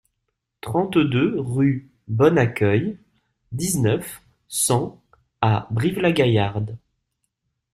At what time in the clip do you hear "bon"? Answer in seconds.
2.07-2.39